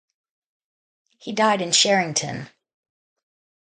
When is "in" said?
1.61-1.73